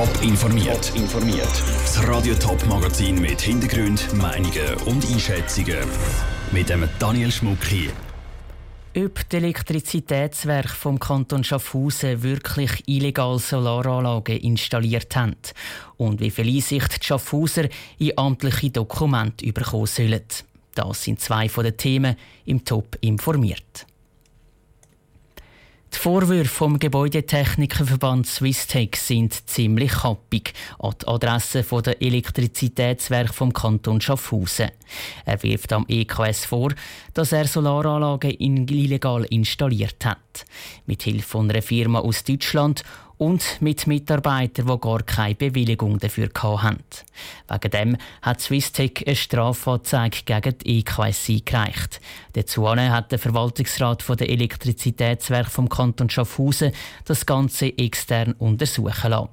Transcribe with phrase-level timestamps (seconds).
[0.00, 0.92] Top informiert.
[0.96, 1.62] informiert.
[1.82, 5.76] Das Radio Top Magazin mit Hintergrund, Meinungen und Einschätzungen
[6.52, 7.90] mit dem Daniel Schmuck hier.
[8.96, 15.36] Ob die Elektrizitätswerke vom Kanton Schaffhausen wirklich illegal Solaranlagen installiert haben
[15.98, 20.22] und wie viel Einsicht die Schaffhauser in amtliche Dokumente bekommen sollen.
[20.76, 23.86] Das sind zwei von den Themen im Top informiert.
[25.92, 34.00] Die Vorwürfe vom Gebäudetechnikerverband Swisstech sind ziemlich happig an die Adresse der Elektrizitätswerke vom Kanton
[34.00, 34.70] Schaffhausen.
[35.24, 36.72] Er wirft am EKS vor,
[37.12, 40.46] dass er Solaranlagen illegal installiert hat.
[40.86, 42.84] Mit Hilfe einer Firma aus Deutschland
[43.20, 46.78] und mit Mitarbeitern, die gar keine Bewilligung dafür hatten.
[47.48, 52.00] Wegen dem hat Swisstech eine Strafanzeige gegen die EKS eingereicht.
[52.32, 56.72] Dazu hat der Verwaltungsrat der Elektrizitätswerke vom Kanton Schaffhausen
[57.04, 59.28] das Ganze extern untersuchen lassen.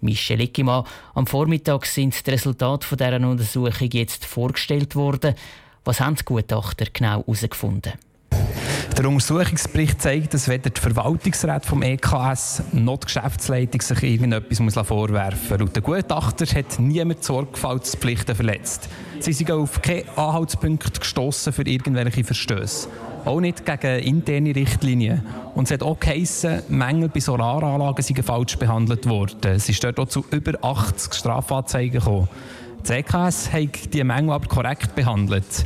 [0.00, 0.84] Michel Ickimann,
[1.14, 5.34] am Vormittag sind die Resultate dieser Untersuchung jetzt vorgestellt worden.
[5.84, 7.92] Was haben die Gutachter genau herausgefunden?
[8.96, 15.50] Der Untersuchungsbericht zeigt, dass weder die Verwaltungsräte vom EKS noch die Geschäftsleitung sich irgendetwas vorwerfen
[15.50, 15.60] muss.
[15.60, 18.88] Laut den Gutachter hat niemand Sorgfaltspflichten verletzt.
[19.20, 22.88] Sie sind auf keine Anhaltspunkte gestoßen für irgendwelche Verstöße.
[23.24, 25.22] Auch nicht gegen interne Richtlinien.
[25.54, 29.52] Und es hat auch geheissen, Mängel bei Solaranlagen seien falsch behandelt worden.
[29.52, 32.28] Es ist dort auch zu über 80 Strafanzeigen gekommen.
[32.82, 35.64] Das EKS hat diese Mängel aber korrekt behandelt.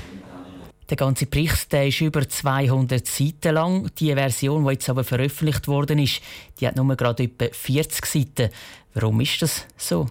[0.89, 3.91] Der ganze Bericht der ist über 200 Seiten lang.
[3.99, 6.21] Die Version, die jetzt aber veröffentlicht worden ist,
[6.61, 8.51] die hat nur gerade etwa 40 Seiten.
[8.95, 10.07] Warum ist das so?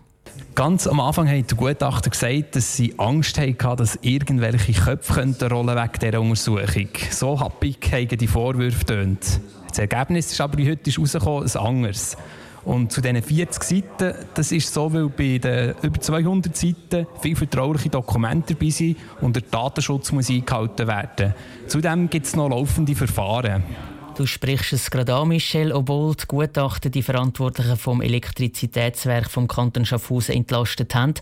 [0.55, 5.75] Ganz am Anfang hat der Gutachter gesagt, dass sie Angst hatten, dass irgendwelche Köpfe rollen
[5.75, 6.89] wegen dieser Untersuchung.
[7.09, 9.41] So happig haben die Vorwürfe tönt.
[9.69, 12.17] Das Ergebnis ist aber heute herausgekommen, ein anderes.
[12.63, 17.35] Und zu diesen 40 Seiten, das ist so, weil bei den über 200 Seiten viele
[17.35, 21.33] vertrauliche Dokumente dabei sind und der Datenschutz muss eingehalten werden.
[21.67, 23.63] Zudem gibt es noch laufende Verfahren.
[24.15, 29.85] Du sprichst es gerade an, Michel, obwohl die Gutachten die Verantwortlichen vom Elektrizitätswerk vom Kanton
[29.85, 31.13] Schaffhausen entlastet haben.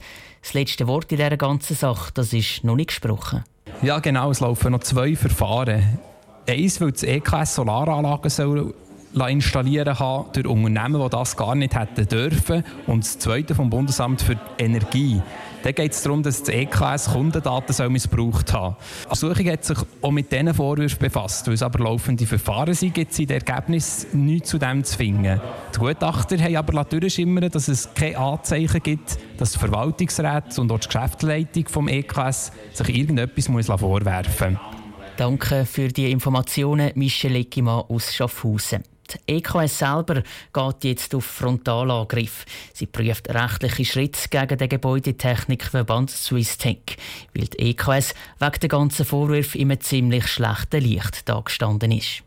[0.41, 3.43] Das letzte Wort in dieser ganzen Sache, das ist noch nicht gesprochen.
[3.81, 4.31] Ja, genau.
[4.31, 5.99] Es laufen noch zwei Verfahren.
[6.47, 8.73] Eins, weil das EKS Solaranlagen soll
[9.13, 12.63] installieren haben durch Unternehmen, die das gar nicht hätten dürfen.
[12.87, 15.21] Und das Zweite vom Bundesamt für Energie.
[15.63, 19.77] Da geht es darum, dass das EKS Kundendaten soll missbraucht haben Die Untersuchung hat sich
[20.01, 21.47] auch mit diesen Vorwürfen befasst.
[21.47, 24.97] Weil es aber laufende Verfahren sind, gibt es in dem Ergebnis nichts zu dem zu
[24.97, 25.41] finden.
[25.75, 30.79] Die Gutachter haben aber durchschimmern, dass es keine Anzeichen gibt, dass die Verwaltungsrat und auch
[30.79, 33.47] die Geschäftsleitung des EKS sich irgendetwas
[33.79, 34.79] vorwerfen muss.
[35.17, 38.83] Danke für die Informationen, Michel Eckimann aus Schaffhausen.
[39.11, 42.45] Die EKS selber geht jetzt auf Frontalangriff.
[42.73, 46.97] Sie prüft rechtliche Schritte gegen den Gebäudetechnikverband Swisstech,
[47.33, 52.23] weil die EKS wegen der ganzen Vorwürfe in einem ziemlich schlechten Licht dargestanden ist.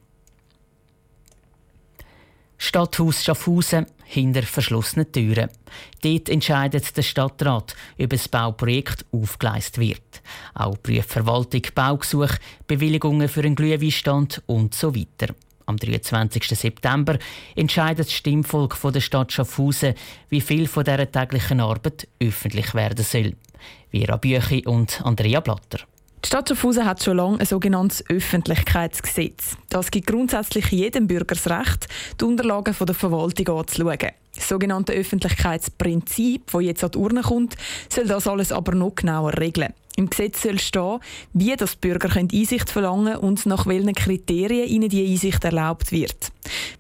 [2.65, 5.51] Stadthaus Schaffhausen hinter verschlossenen Türen.
[6.01, 10.23] Dort entscheidet der Stadtrat, ob das Bauprojekt aufgeleistet wird.
[10.55, 12.39] Auch prüft Verwaltung Baugesuche,
[12.69, 15.35] Bewilligungen für einen Glühweinstand und so weiter.
[15.73, 16.49] Am 23.
[16.49, 17.19] September
[17.57, 19.95] entscheidet das Stimmvolk der Stadt Schaffhausen,
[20.29, 23.37] wie viel von dieser täglichen Arbeit öffentlich werden soll.
[23.91, 25.79] Vera Büchi und Andrea Blatter.
[26.23, 29.57] Die Stadt Schaffhausen hat schon lange ein sogenanntes Öffentlichkeitsgesetz.
[29.71, 31.89] Das gibt grundsätzlich jedem Bürger das Recht,
[32.21, 34.11] die Unterlagen der Verwaltung anzuschauen.
[34.35, 37.57] Das sogenannte Öffentlichkeitsprinzip, das jetzt an die Urne kommt,
[37.89, 39.73] soll das alles aber noch genauer regeln.
[39.97, 41.01] Im Gesetz soll stehen,
[41.33, 46.33] wie das Bürger Einsicht verlangen können und nach welchen Kriterien ihnen diese Einsicht erlaubt wird.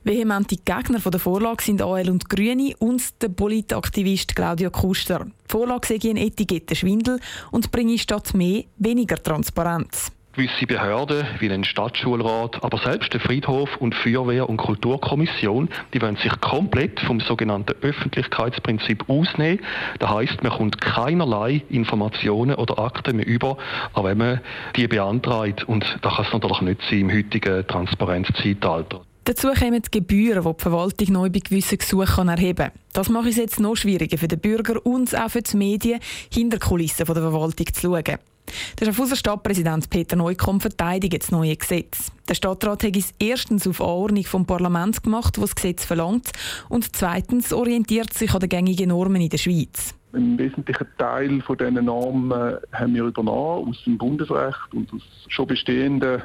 [0.04, 5.26] Vehemente Gegner der Vorlage sind AL und Grüne und der Politaktivist Claudio Kuster.
[5.26, 7.20] Die Vorlage sei ein Etikettenschwindel
[7.50, 10.10] und bringe statt mehr weniger Transparenz.
[10.34, 16.16] Gewisse Behörden, wie ein Stadtschulrat, aber selbst der Friedhof und Feuerwehr- und Kulturkommission, die wollen
[16.16, 19.60] sich komplett vom sogenannten Öffentlichkeitsprinzip ausnehmen.
[19.98, 23.58] Das heißt, man kommt keinerlei Informationen oder Akten mehr über,
[23.92, 24.40] auch wenn man
[24.74, 25.64] die beantragt.
[25.64, 29.02] Und das kann es natürlich nicht sein im heutigen Transparenzzeitalter.
[29.24, 32.72] Dazu kommen die Gebühren, die die Verwaltung neu bei gewissen Gesuchen erheben kann.
[32.94, 36.00] Das macht es jetzt noch schwieriger für den Bürger und auch für die Medien,
[36.32, 38.18] hinter Kulissen der Verwaltung zu schauen.
[38.80, 42.12] Der Schaffhauser Stadtpräsident Peter Neukomm verteidigt das neue Gesetz.
[42.28, 46.30] Der Stadtrat hat es erstens auf Anordnung vom Parlament gemacht, was das Gesetz verlangt,
[46.68, 49.94] und zweitens orientiert sich an den gängigen Normen in der Schweiz.
[50.12, 55.46] Ein wesentlicher Teil von diesen Normen haben wir übernommen aus dem Bundesrecht und aus schon
[55.46, 56.22] bestehenden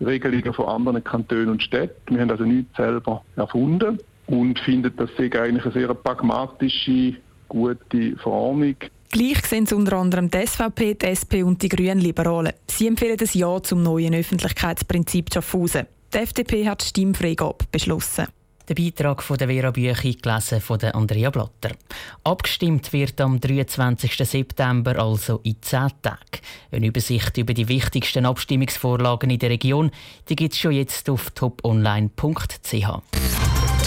[0.00, 2.14] Regelungen von anderen Kantonen und Städten.
[2.14, 3.98] Wir haben also nichts selber erfunden.
[4.26, 7.16] und findet, das sei eigentlich eine sehr pragmatische,
[7.48, 8.76] gute Verordnung.
[9.12, 12.52] Gleich sehen es unter anderem die SVP, die SP und die Grünen Liberalen.
[12.68, 15.88] Sie empfehlen das Ja zum neuen Öffentlichkeitsprinzip Schaffhausen.
[16.14, 18.28] Die FDP hat die Stimmfreigabe beschlossen.
[18.68, 21.74] Der Beitrag von der Vera Büchi gelesen von der Andrea Blatter.
[22.22, 24.16] Abgestimmt wird am 23.
[24.16, 26.40] September, also in 10 Tagen.
[26.70, 29.90] Eine Übersicht über die wichtigsten Abstimmungsvorlagen in der Region
[30.24, 32.86] gibt es schon jetzt auf toponline.ch.